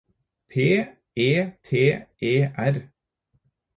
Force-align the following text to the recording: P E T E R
P 0.47 0.81
E 1.13 1.43
T 1.61 1.67
E 2.19 2.33
R 2.57 2.75